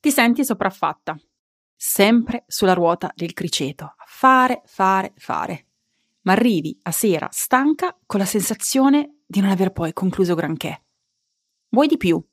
[0.00, 1.18] Ti senti sopraffatta,
[1.74, 5.66] sempre sulla ruota del criceto, fare, fare, fare.
[6.22, 10.84] Ma arrivi a sera stanca con la sensazione di non aver poi concluso granché.
[11.70, 12.24] Vuoi di più,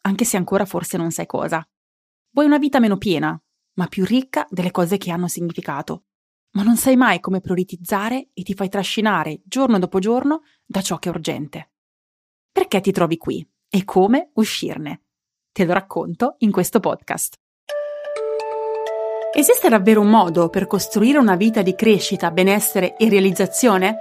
[0.00, 1.64] anche se ancora forse non sai cosa.
[2.30, 3.40] Vuoi una vita meno piena,
[3.74, 6.06] ma più ricca delle cose che hanno significato.
[6.54, 10.98] Ma non sai mai come prioritizzare e ti fai trascinare giorno dopo giorno da ciò
[10.98, 11.70] che è urgente.
[12.50, 15.04] Perché ti trovi qui e come uscirne?
[15.54, 17.34] Te lo racconto in questo podcast.
[19.34, 23.98] Esiste davvero un modo per costruire una vita di crescita, benessere e realizzazione?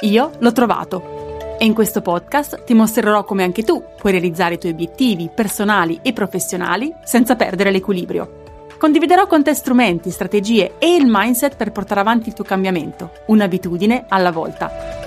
[0.00, 4.58] Io l'ho trovato e in questo podcast ti mostrerò come anche tu puoi realizzare i
[4.58, 8.44] tuoi obiettivi personali e professionali senza perdere l'equilibrio.
[8.78, 14.06] Condividerò con te strumenti, strategie e il mindset per portare avanti il tuo cambiamento, un'abitudine
[14.08, 15.04] alla volta.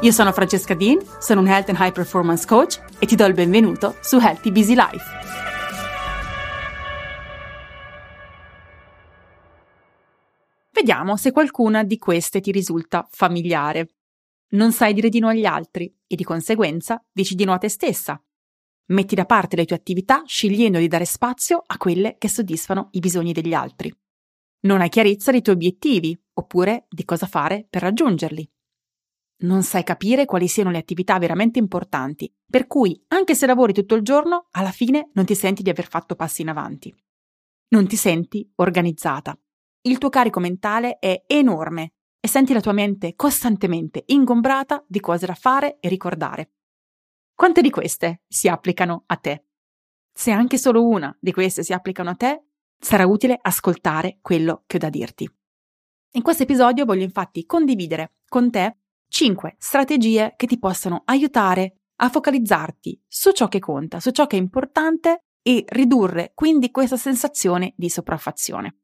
[0.00, 3.34] Io sono Francesca Dean, sono un Health and High Performance Coach e ti do il
[3.34, 5.04] benvenuto su Healthy Busy Life.
[10.72, 13.90] Vediamo se qualcuna di queste ti risulta familiare.
[14.50, 17.68] Non sai dire di no agli altri e di conseguenza dici di no a te
[17.68, 18.22] stessa.
[18.86, 23.00] Metti da parte le tue attività scegliendo di dare spazio a quelle che soddisfano i
[23.00, 23.94] bisogni degli altri.
[24.60, 28.48] Non hai chiarezza dei tuoi obiettivi oppure di cosa fare per raggiungerli
[29.38, 33.94] non sai capire quali siano le attività veramente importanti, per cui anche se lavori tutto
[33.94, 36.94] il giorno, alla fine non ti senti di aver fatto passi in avanti.
[37.68, 39.38] Non ti senti organizzata.
[39.82, 45.26] Il tuo carico mentale è enorme e senti la tua mente costantemente ingombrata di cose
[45.26, 46.52] da fare e ricordare.
[47.34, 49.44] Quante di queste si applicano a te?
[50.12, 52.44] Se anche solo una di queste si applicano a te,
[52.78, 55.30] sarà utile ascoltare quello che ho da dirti.
[56.12, 58.78] In questo episodio voglio infatti condividere con te
[59.16, 64.36] 5 strategie che ti possano aiutare a focalizzarti su ciò che conta, su ciò che
[64.36, 68.80] è importante e ridurre quindi questa sensazione di sopraffazione.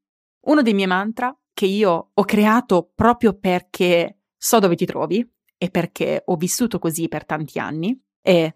[0.46, 5.22] Uno dei miei mantra che io ho creato proprio perché so dove ti trovi
[5.58, 8.50] e perché ho vissuto così per tanti anni è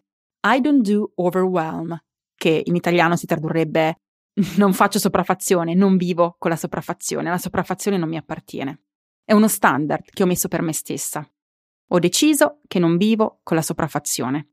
[0.49, 1.95] I don't do overwhelm,
[2.35, 4.01] che in italiano si tradurrebbe
[4.57, 8.85] non faccio sopraffazione, non vivo con la sopraffazione, la sopraffazione non mi appartiene.
[9.23, 11.31] È uno standard che ho messo per me stessa.
[11.89, 14.49] Ho deciso che non vivo con la sopraffazione.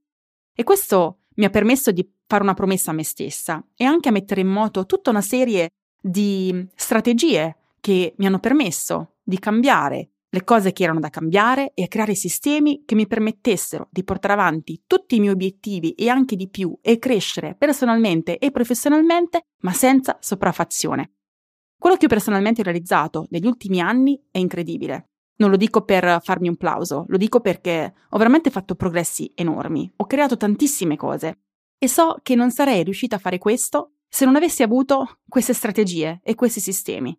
[0.55, 4.11] E questo mi ha permesso di fare una promessa a me stessa e anche a
[4.11, 10.43] mettere in moto tutta una serie di strategie che mi hanno permesso di cambiare le
[10.43, 14.81] cose che erano da cambiare e a creare sistemi che mi permettessero di portare avanti
[14.87, 20.17] tutti i miei obiettivi e anche di più e crescere personalmente e professionalmente, ma senza
[20.19, 21.11] sopraffazione.
[21.77, 25.09] Quello che ho personalmente realizzato negli ultimi anni è incredibile.
[25.35, 29.91] Non lo dico per farmi un plauso, lo dico perché ho veramente fatto progressi enormi,
[29.95, 31.39] ho creato tantissime cose
[31.77, 36.19] e so che non sarei riuscita a fare questo se non avessi avuto queste strategie
[36.23, 37.17] e questi sistemi.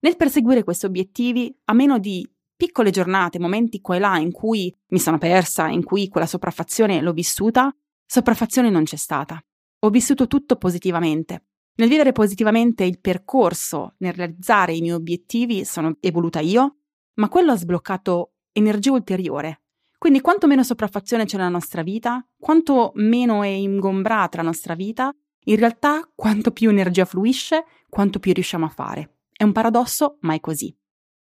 [0.00, 4.72] Nel perseguire questi obiettivi, a meno di piccole giornate, momenti qua e là in cui
[4.88, 9.42] mi sono persa, in cui quella sopraffazione l'ho vissuta, sopraffazione non c'è stata.
[9.80, 11.46] Ho vissuto tutto positivamente.
[11.76, 16.77] Nel vivere positivamente il percorso, nel realizzare i miei obiettivi, sono evoluta io,
[17.18, 19.62] ma quello ha sbloccato energia ulteriore.
[19.98, 25.14] Quindi quanto meno sopraffazione c'è nella nostra vita, quanto meno è ingombrata la nostra vita,
[25.44, 29.18] in realtà quanto più energia fluisce, quanto più riusciamo a fare.
[29.32, 30.74] È un paradosso, ma è così.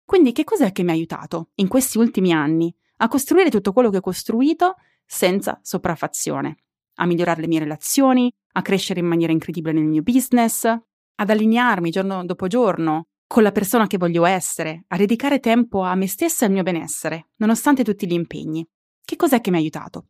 [0.03, 3.89] Quindi che cos'è che mi ha aiutato in questi ultimi anni a costruire tutto quello
[3.89, 4.75] che ho costruito
[5.05, 6.57] senza sopraffazione?
[6.95, 11.89] A migliorare le mie relazioni, a crescere in maniera incredibile nel mio business, ad allinearmi
[11.89, 16.45] giorno dopo giorno con la persona che voglio essere, a dedicare tempo a me stessa
[16.45, 18.65] e al mio benessere, nonostante tutti gli impegni.
[19.03, 20.07] Che cos'è che mi ha aiutato?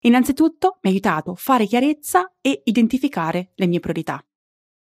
[0.00, 4.22] Innanzitutto mi ha aiutato a fare chiarezza e identificare le mie priorità.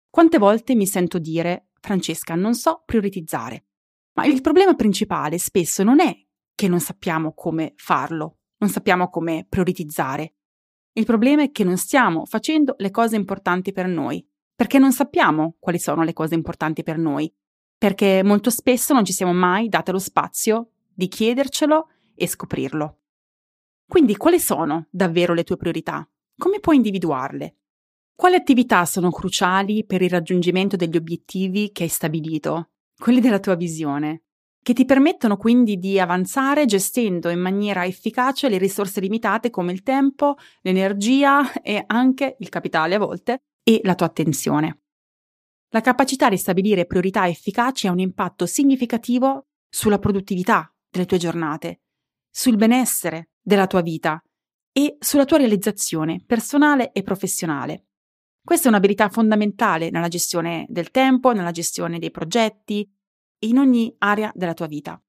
[0.09, 3.65] Quante volte mi sento dire, Francesca, non so prioritizzare.
[4.13, 6.15] Ma il problema principale spesso non è
[6.53, 10.35] che non sappiamo come farlo, non sappiamo come prioritizzare.
[10.93, 14.27] Il problema è che non stiamo facendo le cose importanti per noi,
[14.59, 17.33] perché non sappiamo quali sono le cose importanti per noi
[17.77, 22.97] perché molto spesso non ci siamo mai date lo spazio di chiedercelo e scoprirlo.
[23.87, 26.05] Quindi quali sono davvero le tue priorità?
[26.37, 27.55] Come puoi individuarle?
[28.13, 33.55] Quali attività sono cruciali per il raggiungimento degli obiettivi che hai stabilito, quelli della tua
[33.55, 34.23] visione,
[34.61, 39.83] che ti permettono quindi di avanzare gestendo in maniera efficace le risorse limitate come il
[39.83, 44.81] tempo, l'energia e anche il capitale a volte e la tua attenzione.
[45.69, 51.81] La capacità di stabilire priorità efficaci ha un impatto significativo sulla produttività delle tue giornate,
[52.29, 54.21] sul benessere della tua vita
[54.71, 57.85] e sulla tua realizzazione personale e professionale.
[58.43, 62.89] Questa è un'abilità fondamentale nella gestione del tempo, nella gestione dei progetti
[63.37, 64.99] e in ogni area della tua vita.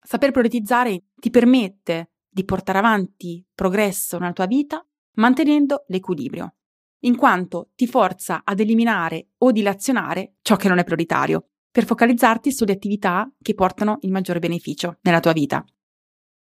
[0.00, 6.56] Saper prioritizzare ti permette di portare avanti progresso nella tua vita mantenendo l'equilibrio,
[7.00, 12.50] in quanto ti forza ad eliminare o dilazionare ciò che non è prioritario, per focalizzarti
[12.52, 15.64] sulle attività che portano il maggiore beneficio nella tua vita.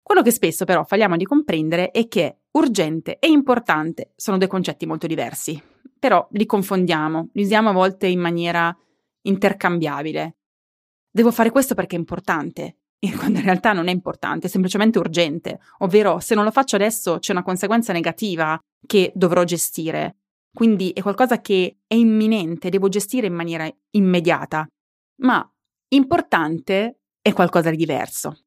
[0.01, 4.85] Quello che spesso però falliamo di comprendere è che urgente e importante sono due concetti
[4.85, 5.61] molto diversi,
[5.97, 8.75] però li confondiamo, li usiamo a volte in maniera
[9.21, 10.35] intercambiabile.
[11.09, 12.79] Devo fare questo perché è importante,
[13.17, 17.19] quando in realtà non è importante, è semplicemente urgente, ovvero se non lo faccio adesso
[17.19, 20.17] c'è una conseguenza negativa che dovrò gestire.
[20.53, 24.67] Quindi è qualcosa che è imminente, devo gestire in maniera immediata.
[25.21, 25.51] Ma
[25.89, 28.43] importante è qualcosa di diverso.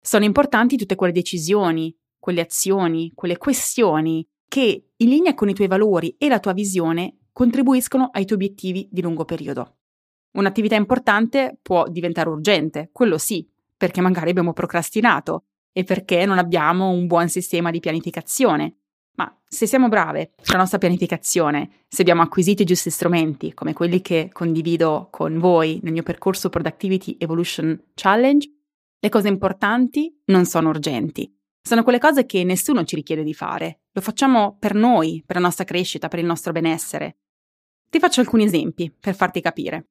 [0.00, 5.68] Sono importanti tutte quelle decisioni, quelle azioni, quelle questioni che, in linea con i tuoi
[5.68, 9.76] valori e la tua visione, contribuiscono ai tuoi obiettivi di lungo periodo.
[10.32, 16.88] Un'attività importante può diventare urgente, quello sì, perché magari abbiamo procrastinato e perché non abbiamo
[16.90, 18.79] un buon sistema di pianificazione.
[19.20, 24.00] Ma se siamo brave sulla nostra pianificazione, se abbiamo acquisito i giusti strumenti, come quelli
[24.00, 28.50] che condivido con voi nel mio percorso Productivity Evolution Challenge,
[28.98, 31.30] le cose importanti non sono urgenti.
[31.60, 33.82] Sono quelle cose che nessuno ci richiede di fare.
[33.92, 37.18] Lo facciamo per noi, per la nostra crescita, per il nostro benessere.
[37.90, 39.88] Ti faccio alcuni esempi per farti capire.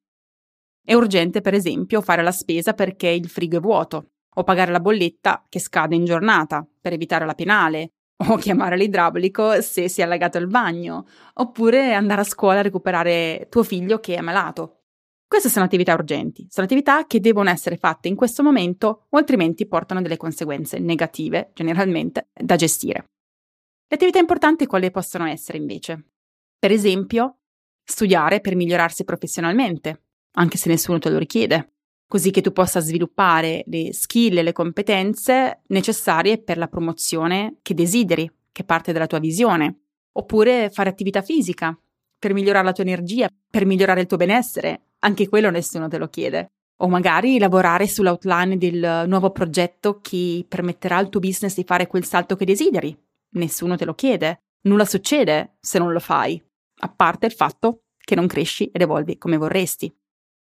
[0.82, 4.80] È urgente, per esempio, fare la spesa perché il frigo è vuoto, o pagare la
[4.80, 7.92] bolletta che scade in giornata per evitare la penale,
[8.28, 13.46] o chiamare l'idraulico se si è allagato il bagno, oppure andare a scuola a recuperare
[13.48, 14.76] tuo figlio che è malato.
[15.26, 19.66] Queste sono attività urgenti, sono attività che devono essere fatte in questo momento o altrimenti
[19.66, 23.04] portano delle conseguenze negative, generalmente, da gestire.
[23.86, 26.10] Le attività importanti quali possono essere invece?
[26.58, 27.38] Per esempio,
[27.84, 30.02] studiare per migliorarsi professionalmente,
[30.32, 31.74] anche se nessuno te lo richiede,
[32.10, 37.72] così che tu possa sviluppare le skill e le competenze necessarie per la promozione che
[37.72, 39.82] desideri, che parte dalla tua visione,
[40.14, 41.72] oppure fare attività fisica
[42.18, 46.08] per migliorare la tua energia, per migliorare il tuo benessere, anche quello nessuno te lo
[46.08, 46.50] chiede.
[46.78, 52.04] O magari lavorare sull'outline del nuovo progetto che permetterà al tuo business di fare quel
[52.04, 52.92] salto che desideri.
[53.34, 54.40] Nessuno te lo chiede.
[54.62, 56.42] Nulla succede se non lo fai,
[56.80, 59.94] a parte il fatto che non cresci ed evolvi come vorresti.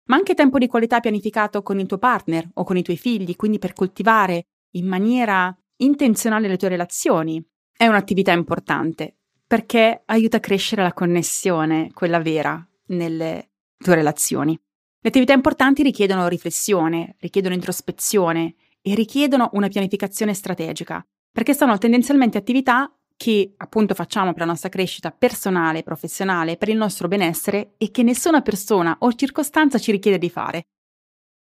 [0.06, 3.36] Ma anche tempo di qualità pianificato con il tuo partner o con i tuoi figli,
[3.36, 7.44] quindi per coltivare in maniera intenzionale le tue relazioni,
[7.76, 9.16] è un'attività importante
[9.46, 14.58] perché aiuta a crescere la connessione, quella vera, nelle tue relazioni.
[15.00, 22.38] Le attività importanti richiedono riflessione, richiedono introspezione e richiedono una pianificazione strategica, perché sono tendenzialmente
[22.38, 27.90] attività che appunto facciamo per la nostra crescita personale, professionale, per il nostro benessere e
[27.90, 30.66] che nessuna persona o circostanza ci richiede di fare.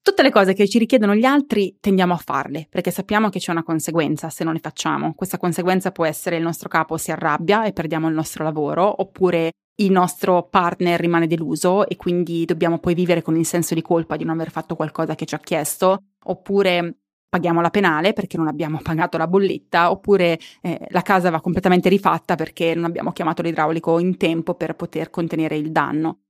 [0.02, 3.50] Tutte le cose che ci richiedono gli altri tendiamo a farle, perché sappiamo che c'è
[3.50, 5.12] una conseguenza se non le facciamo.
[5.14, 9.52] Questa conseguenza può essere il nostro capo si arrabbia e perdiamo il nostro lavoro, oppure
[9.80, 14.16] il nostro partner rimane deluso e quindi dobbiamo poi vivere con il senso di colpa
[14.16, 16.99] di non aver fatto qualcosa che ci ha chiesto, oppure
[17.30, 21.88] paghiamo la penale perché non abbiamo pagato la bolletta, oppure eh, la casa va completamente
[21.88, 26.24] rifatta perché non abbiamo chiamato l'idraulico in tempo per poter contenere il danno.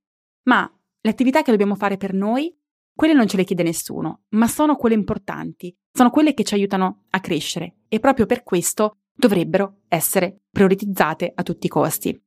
[0.44, 0.70] Ma
[1.00, 2.54] le attività che dobbiamo fare per noi,
[2.94, 7.04] quelle non ce le chiede nessuno, ma sono quelle importanti, sono quelle che ci aiutano
[7.10, 12.22] a crescere e proprio per questo dovrebbero essere prioritizzate a tutti i costi.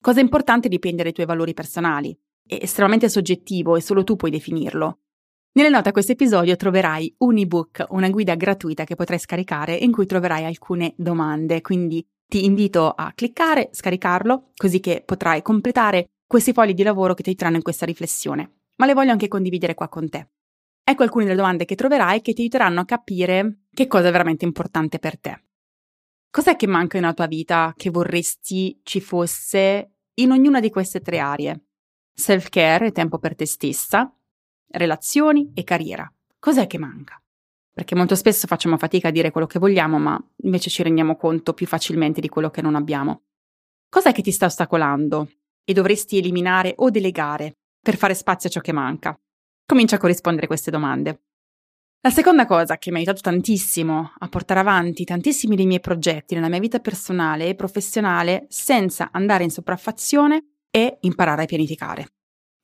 [0.00, 2.16] Cosa importante dipende dai tuoi valori personali.
[2.46, 5.00] È estremamente soggettivo e solo tu puoi definirlo.
[5.56, 9.90] Nelle note a questo episodio troverai un ebook, una guida gratuita che potrai scaricare in
[9.90, 16.52] cui troverai alcune domande, quindi ti invito a cliccare, scaricarlo, così che potrai completare questi
[16.52, 18.64] fogli di lavoro che ti aiuteranno in questa riflessione.
[18.76, 20.28] Ma le voglio anche condividere qua con te.
[20.84, 24.44] Ecco alcune delle domande che troverai che ti aiuteranno a capire che cosa è veramente
[24.44, 25.42] importante per te.
[26.28, 31.18] Cos'è che manca nella tua vita che vorresti ci fosse in ognuna di queste tre
[31.18, 31.62] aree.
[32.12, 34.10] Self-care e tempo per te stessa,
[34.76, 36.10] relazioni e carriera.
[36.38, 37.20] Cos'è che manca?
[37.72, 41.52] Perché molto spesso facciamo fatica a dire quello che vogliamo, ma invece ci rendiamo conto
[41.52, 43.24] più facilmente di quello che non abbiamo.
[43.88, 45.28] Cos'è che ti sta ostacolando
[45.64, 49.18] e dovresti eliminare o delegare per fare spazio a ciò che manca?
[49.66, 51.20] Comincia a corrispondere a queste domande.
[52.00, 56.34] La seconda cosa che mi ha aiutato tantissimo a portare avanti tantissimi dei miei progetti
[56.34, 62.15] nella mia vita personale e professionale senza andare in sopraffazione è imparare a pianificare.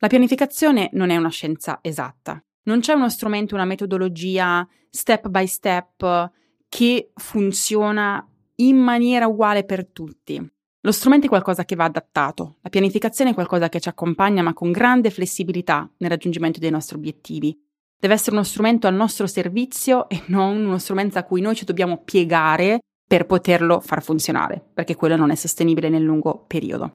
[0.02, 2.42] La pianificazione non è una scienza esatta.
[2.64, 6.32] Non c'è uno strumento, una metodologia step by step
[6.68, 10.44] che funziona in maniera uguale per tutti.
[10.80, 14.52] Lo strumento è qualcosa che va adattato, la pianificazione è qualcosa che ci accompagna ma
[14.52, 17.56] con grande flessibilità nel raggiungimento dei nostri obiettivi.
[17.96, 21.64] Deve essere uno strumento al nostro servizio e non uno strumento a cui noi ci
[21.64, 26.90] dobbiamo piegare per poterlo far funzionare, perché quello non è sostenibile nel lungo periodo.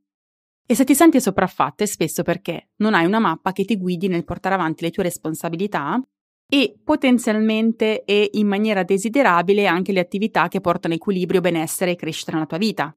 [0.70, 4.10] E se ti senti sopraffatta è spesso perché non hai una mappa che ti guidi
[4.10, 5.98] nel portare avanti le tue responsabilità
[6.46, 12.34] e potenzialmente e in maniera desiderabile anche le attività che portano equilibrio, benessere e crescita
[12.34, 12.94] nella tua vita.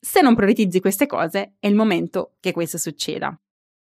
[0.00, 3.38] Se non prioritizzi queste cose, è il momento che questo succeda.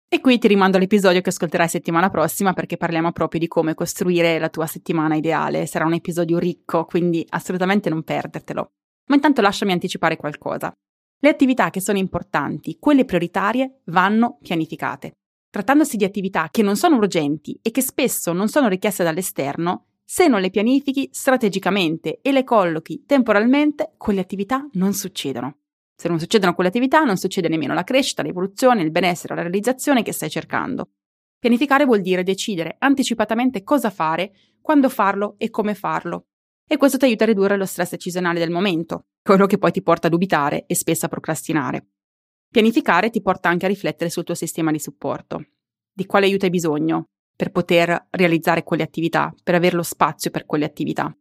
[0.09, 4.39] E qui ti rimando all'episodio che ascolterai settimana prossima perché parliamo proprio di come costruire
[4.39, 5.65] la tua settimana ideale.
[5.65, 8.73] Sarà un episodio ricco, quindi assolutamente non perdertelo.
[9.07, 10.71] Ma intanto lasciami anticipare qualcosa.
[11.19, 15.13] Le attività che sono importanti, quelle prioritarie, vanno pianificate.
[15.51, 20.29] Trattandosi di attività che non sono urgenti e che spesso non sono richieste dall'esterno, se
[20.29, 25.59] non le pianifichi strategicamente e le collochi temporalmente, quelle attività non succedono.
[25.97, 30.03] Se non succedono quelle attività, non succede nemmeno la crescita, l'evoluzione, il benessere la realizzazione
[30.03, 30.91] che stai cercando.
[31.39, 36.27] Pianificare vuol dire decidere anticipatamente cosa fare, quando farlo e come farlo.
[36.69, 39.83] E questo ti aiuta a ridurre lo stress decisionale del momento, quello che poi ti
[39.83, 41.87] porta a dubitare e spesso a procrastinare.
[42.51, 45.45] Pianificare ti porta anche a riflettere sul tuo sistema di supporto.
[45.93, 47.05] Di quale aiuto hai bisogno
[47.37, 51.15] per poter realizzare quelle attività, per avere lo spazio per quelle attività.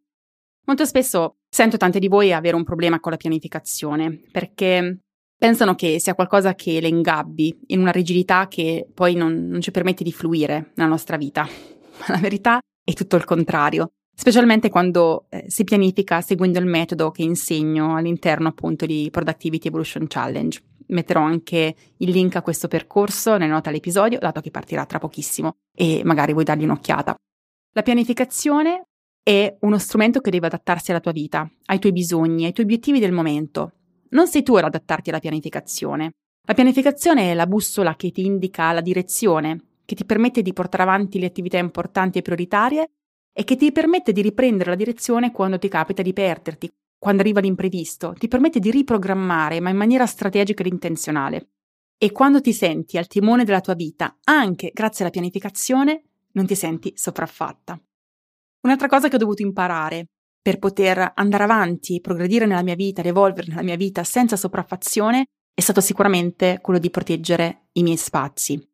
[0.65, 5.01] Molto spesso sento tante di voi avere un problema con la pianificazione perché
[5.37, 9.71] pensano che sia qualcosa che le ingabbi in una rigidità che poi non, non ci
[9.71, 11.43] permette di fluire nella nostra vita.
[11.43, 17.12] Ma la verità è tutto il contrario, specialmente quando eh, si pianifica seguendo il metodo
[17.12, 20.60] che insegno all'interno appunto di Productivity Evolution Challenge.
[20.88, 25.57] Metterò anche il link a questo percorso nelle note all'episodio, dato che partirà tra pochissimo
[25.75, 27.15] e magari vuoi dargli un'occhiata.
[27.74, 28.84] La pianificazione
[29.22, 33.00] è uno strumento che deve adattarsi alla tua vita, ai tuoi bisogni, ai tuoi obiettivi
[33.00, 33.72] del momento.
[34.10, 36.12] Non sei tu ad adattarti alla pianificazione.
[36.48, 40.84] La pianificazione è la bussola che ti indica la direzione, che ti permette di portare
[40.84, 42.89] avanti le attività importanti e prioritarie
[43.37, 47.41] e che ti permette di riprendere la direzione quando ti capita di perderti, quando arriva
[47.41, 51.49] l'imprevisto, ti permette di riprogrammare, ma in maniera strategica ed intenzionale.
[51.97, 56.55] E quando ti senti al timone della tua vita, anche grazie alla pianificazione, non ti
[56.55, 57.77] senti sopraffatta.
[58.61, 60.07] Un'altra cosa che ho dovuto imparare
[60.41, 65.59] per poter andare avanti, progredire nella mia vita, evolvere nella mia vita senza sopraffazione è
[65.59, 68.65] stato sicuramente quello di proteggere i miei spazi.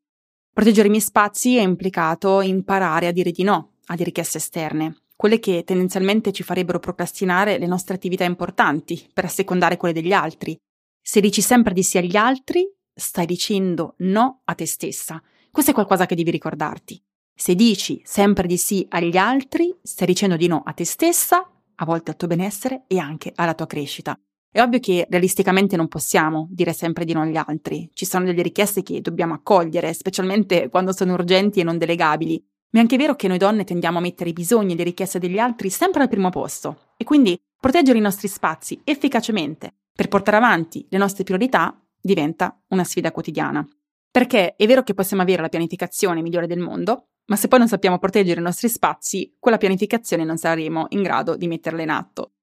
[0.53, 5.39] Proteggere i miei spazi è implicato imparare a dire di no alle richieste esterne, quelle
[5.39, 10.57] che tendenzialmente ci farebbero procrastinare le nostre attività importanti per assecondare quelle degli altri.
[11.01, 15.21] Se dici sempre di sì agli altri, stai dicendo no a te stessa.
[15.51, 17.01] Questo è qualcosa che devi ricordarti.
[17.33, 21.85] Se dici sempre di sì agli altri, stai dicendo di no a te stessa, a
[21.85, 24.17] volte al tuo benessere e anche alla tua crescita.
[24.53, 27.89] È ovvio che realisticamente non possiamo dire sempre di no agli altri.
[27.93, 32.43] Ci sono delle richieste che dobbiamo accogliere, specialmente quando sono urgenti e non delegabili.
[32.71, 35.19] Ma è anche vero che noi donne tendiamo a mettere i bisogni e le richieste
[35.19, 36.93] degli altri sempre al primo posto.
[36.97, 42.83] E quindi proteggere i nostri spazi efficacemente per portare avanti le nostre priorità diventa una
[42.83, 43.67] sfida quotidiana.
[44.09, 47.67] Perché è vero che possiamo avere la pianificazione migliore del mondo, ma se poi non
[47.67, 52.33] sappiamo proteggere i nostri spazi, quella pianificazione non saremo in grado di metterla in atto.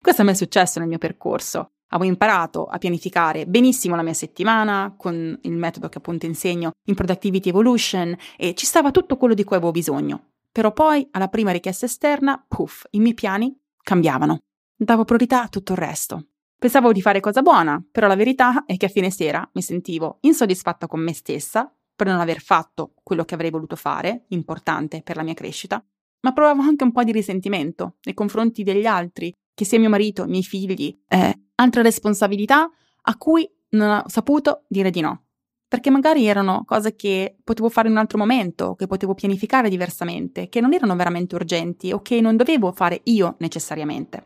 [0.00, 1.72] Questo a me è successo nel mio percorso.
[1.88, 6.94] Avevo imparato a pianificare benissimo la mia settimana con il metodo che appunto insegno in
[6.94, 10.32] Productivity Evolution e ci stava tutto quello di cui avevo bisogno.
[10.52, 14.38] Però poi, alla prima richiesta esterna, puff, i miei piani cambiavano.
[14.76, 16.26] Davo priorità a tutto il resto.
[16.58, 20.18] Pensavo di fare cosa buona, però la verità è che a fine sera mi sentivo
[20.22, 25.16] insoddisfatta con me stessa per non aver fatto quello che avrei voluto fare, importante per
[25.16, 25.84] la mia crescita,
[26.20, 30.24] ma provavo anche un po' di risentimento nei confronti degli altri, che sia mio marito,
[30.26, 32.70] miei figli, eh, altre responsabilità
[33.02, 35.24] a cui non ho saputo dire di no.
[35.68, 40.48] Perché magari erano cose che potevo fare in un altro momento, che potevo pianificare diversamente,
[40.48, 44.24] che non erano veramente urgenti o che non dovevo fare io necessariamente.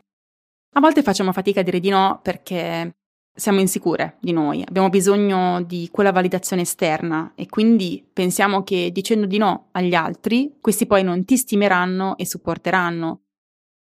[0.75, 2.95] A volte facciamo fatica a dire di no perché
[3.35, 9.25] siamo insicure di noi, abbiamo bisogno di quella validazione esterna e quindi pensiamo che dicendo
[9.25, 13.22] di no agli altri, questi poi non ti stimeranno e supporteranno.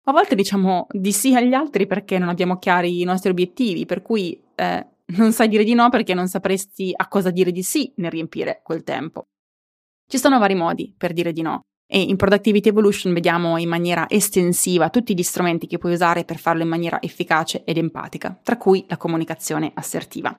[0.08, 4.02] A volte diciamo di sì agli altri perché non abbiamo chiari i nostri obiettivi, per
[4.04, 7.92] cui eh, non sai dire di no perché non sapresti a cosa dire di sì
[7.98, 9.28] nel riempire quel tempo.
[10.08, 11.62] Ci sono vari modi per dire di no.
[11.88, 16.38] E in Productivity Evolution vediamo in maniera estensiva tutti gli strumenti che puoi usare per
[16.38, 20.36] farlo in maniera efficace ed empatica, tra cui la comunicazione assertiva.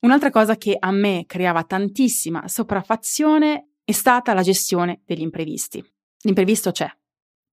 [0.00, 5.82] Un'altra cosa che a me creava tantissima sopraffazione è stata la gestione degli imprevisti.
[6.24, 6.90] L'imprevisto c'è,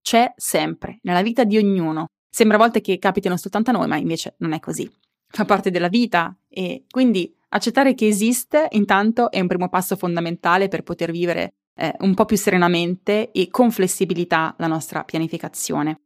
[0.02, 2.08] c'è sempre, nella vita di ognuno.
[2.30, 4.90] Sembra a volte che capitino soltanto a noi, ma invece non è così.
[5.32, 10.68] fa parte della vita e quindi accettare che esiste intanto è un primo passo fondamentale
[10.68, 16.02] per poter vivere eh, un po' più serenamente e con flessibilità la nostra pianificazione.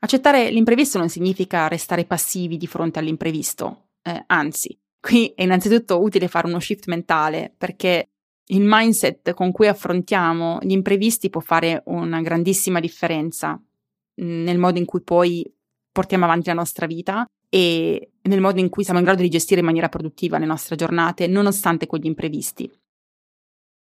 [0.00, 6.28] Accettare l'imprevisto non significa restare passivi di fronte all'imprevisto, eh, anzi, qui è innanzitutto utile
[6.28, 8.09] fare uno shift mentale perché
[8.50, 14.78] il mindset con cui affrontiamo gli imprevisti può fare una grandissima differenza mm, nel modo
[14.78, 15.44] in cui poi
[15.92, 19.60] portiamo avanti la nostra vita e nel modo in cui siamo in grado di gestire
[19.60, 22.70] in maniera produttiva le nostre giornate, nonostante quegli imprevisti.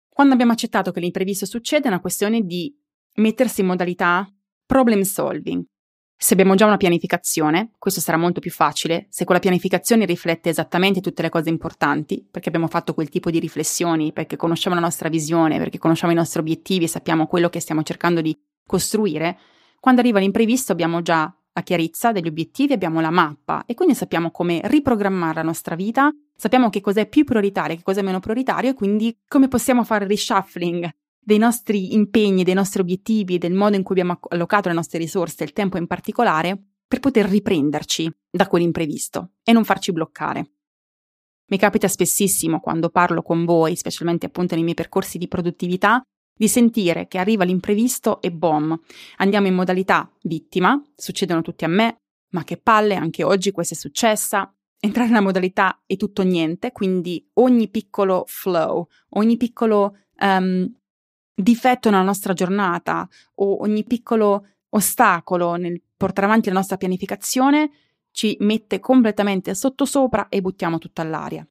[0.08, 2.74] Quando abbiamo accettato che l'imprevisto succede, è una questione di
[3.16, 4.26] mettersi in modalità
[4.64, 5.64] problem solving.
[6.20, 9.06] Se abbiamo già una pianificazione, questo sarà molto più facile.
[9.08, 13.38] Se quella pianificazione riflette esattamente tutte le cose importanti, perché abbiamo fatto quel tipo di
[13.38, 17.60] riflessioni, perché conosciamo la nostra visione, perché conosciamo i nostri obiettivi e sappiamo quello che
[17.60, 19.38] stiamo cercando di costruire,
[19.78, 24.32] quando arriva l'imprevisto abbiamo già la chiarezza degli obiettivi, abbiamo la mappa e quindi sappiamo
[24.32, 28.74] come riprogrammare la nostra vita, sappiamo che cos'è più prioritario, che cos'è meno prioritario e
[28.74, 30.90] quindi come possiamo fare reshuffling
[31.28, 35.44] dei nostri impegni, dei nostri obiettivi, del modo in cui abbiamo allocato le nostre risorse,
[35.44, 36.58] il tempo in particolare,
[36.88, 40.52] per poter riprenderci da quell'imprevisto e non farci bloccare.
[41.50, 46.00] Mi capita spessissimo quando parlo con voi, specialmente appunto nei miei percorsi di produttività,
[46.34, 48.80] di sentire che arriva l'imprevisto e boom,
[49.18, 51.98] andiamo in modalità vittima, succedono tutti a me,
[52.30, 54.50] ma che palle, anche oggi questa è successa.
[54.80, 60.72] Entrare nella modalità è tutto niente, quindi ogni piccolo flow, ogni piccolo um,
[61.42, 67.70] difetto nella nostra giornata o ogni piccolo ostacolo nel portare avanti la nostra pianificazione
[68.10, 71.46] ci mette completamente sottosopra e buttiamo tutto all'aria.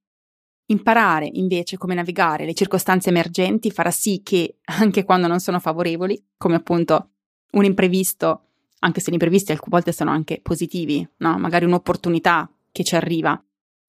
[0.69, 6.21] Imparare invece come navigare le circostanze emergenti farà sì che, anche quando non sono favorevoli,
[6.35, 7.11] come appunto
[7.51, 8.41] un imprevisto,
[8.79, 11.37] anche se gli imprevisti alcune volte sono anche positivi, no?
[11.37, 13.41] magari un'opportunità che ci arriva,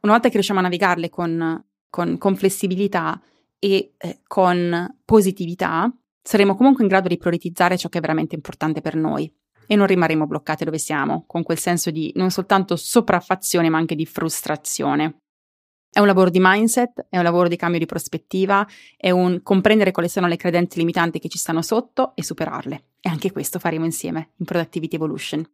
[0.03, 3.21] una volta che riusciamo a navigarle con, con, con flessibilità
[3.59, 8.81] e eh, con positività, saremo comunque in grado di prioritizzare ciò che è veramente importante
[8.81, 9.33] per noi
[9.67, 13.95] e non rimarremo bloccati dove siamo, con quel senso di non soltanto sopraffazione ma anche
[13.95, 15.19] di frustrazione.
[15.91, 18.67] È un lavoro di mindset, è un lavoro di cambio di prospettiva,
[18.97, 22.85] è un comprendere quali sono le credenze limitanti che ci stanno sotto e superarle.
[23.01, 25.47] E anche questo faremo insieme in Productivity Evolution.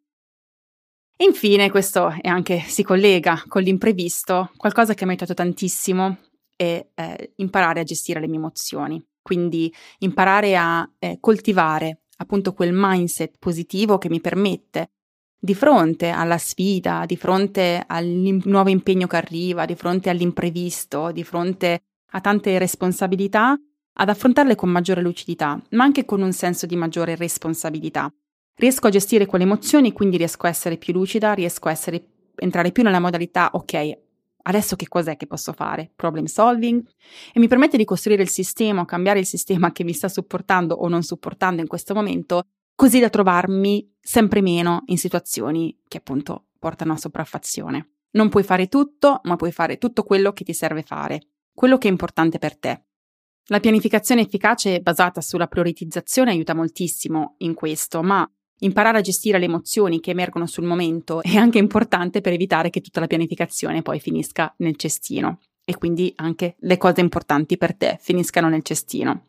[1.19, 6.19] Infine, questo è anche si collega con l'imprevisto, qualcosa che mi ha aiutato tantissimo
[6.57, 9.05] è eh, imparare a gestire le mie emozioni.
[9.23, 14.91] Quindi imparare a eh, coltivare appunto quel mindset positivo che mi permette
[15.39, 18.07] di fronte alla sfida, di fronte al
[18.45, 23.59] nuovo impegno che arriva, di fronte all'imprevisto, di fronte a tante responsabilità,
[23.97, 28.13] ad affrontarle con maggiore lucidità, ma anche con un senso di maggiore responsabilità.
[28.57, 32.03] Riesco a gestire quelle emozioni, quindi riesco a essere più lucida, riesco a essere,
[32.37, 34.04] entrare più nella modalità, ok,
[34.45, 35.93] adesso che cos'è che posso fare?
[35.95, 36.85] Problem solving?
[37.33, 40.75] E mi permette di costruire il sistema o cambiare il sistema che mi sta supportando
[40.75, 46.47] o non supportando in questo momento così da trovarmi sempre meno in situazioni che appunto
[46.59, 47.91] portano a sopraffazione.
[48.13, 51.21] Non puoi fare tutto, ma puoi fare tutto quello che ti serve fare,
[51.53, 52.85] quello che è importante per te.
[53.49, 58.29] La pianificazione efficace basata sulla prioritizzazione aiuta moltissimo in questo, ma
[58.65, 62.81] imparare a gestire le emozioni che emergono sul momento è anche importante per evitare che
[62.81, 67.99] tutta la pianificazione poi finisca nel cestino e quindi anche le cose importanti per te
[68.01, 69.29] finiscano nel cestino.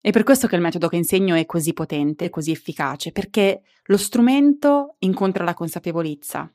[0.00, 3.98] È per questo che il metodo che insegno è così potente, così efficace, perché lo
[3.98, 6.50] strumento incontra la consapevolezza.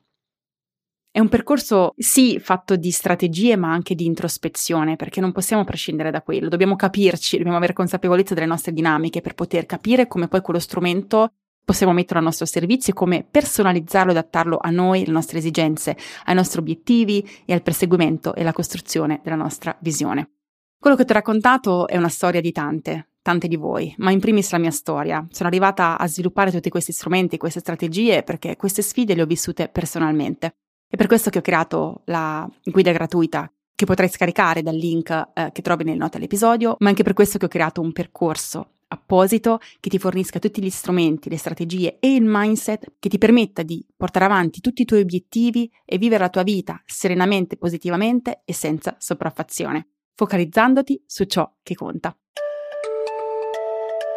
[1.08, 6.10] È un percorso, sì, fatto di strategie, ma anche di introspezione, perché non possiamo prescindere
[6.10, 6.48] da quello.
[6.48, 11.30] Dobbiamo capirci, dobbiamo avere consapevolezza delle nostre dinamiche per poter capire come poi quello strumento
[11.66, 16.34] possiamo metterlo al nostro servizio e come personalizzarlo adattarlo a noi, alle nostre esigenze, ai
[16.36, 20.30] nostri obiettivi e al perseguimento e alla costruzione della nostra visione.
[20.78, 24.20] Quello che ti ho raccontato è una storia di tante, tante di voi, ma in
[24.20, 25.26] primis la mia storia.
[25.28, 29.68] Sono arrivata a sviluppare tutti questi strumenti, queste strategie, perché queste sfide le ho vissute
[29.68, 30.54] personalmente.
[30.88, 35.50] È per questo che ho creato la guida gratuita che potrai scaricare dal link eh,
[35.52, 39.58] che trovi nelle note all'episodio, ma anche per questo che ho creato un percorso apposito
[39.80, 43.84] che ti fornisca tutti gli strumenti, le strategie e il mindset che ti permetta di
[43.96, 48.96] portare avanti tutti i tuoi obiettivi e vivere la tua vita serenamente, positivamente e senza
[48.98, 52.16] sopraffazione, focalizzandoti su ciò che conta.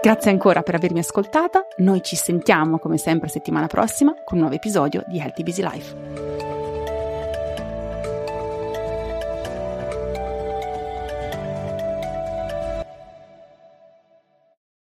[0.02, 4.56] Grazie ancora per avermi ascoltata, noi ci sentiamo come sempre settimana prossima con un nuovo
[4.56, 6.49] episodio di Healthy Busy Life.